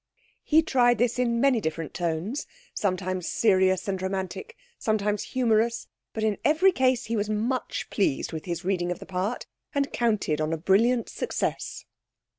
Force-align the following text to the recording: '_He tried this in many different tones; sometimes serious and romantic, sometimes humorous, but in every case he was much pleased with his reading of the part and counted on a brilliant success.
'_He 0.41 0.63
tried 0.63 0.97
this 0.97 1.19
in 1.19 1.39
many 1.39 1.61
different 1.61 1.93
tones; 1.93 2.47
sometimes 2.73 3.27
serious 3.27 3.87
and 3.87 4.01
romantic, 4.01 4.57
sometimes 4.79 5.21
humorous, 5.21 5.85
but 6.11 6.23
in 6.23 6.39
every 6.43 6.71
case 6.71 7.05
he 7.05 7.15
was 7.15 7.29
much 7.29 7.87
pleased 7.91 8.33
with 8.33 8.45
his 8.45 8.65
reading 8.65 8.91
of 8.91 8.97
the 8.97 9.05
part 9.05 9.45
and 9.75 9.93
counted 9.93 10.41
on 10.41 10.53
a 10.53 10.57
brilliant 10.57 11.07
success. 11.07 11.85